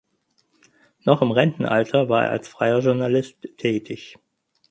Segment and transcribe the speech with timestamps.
[1.03, 4.17] Noch im Rentenalter war er als freier Journalist tätig.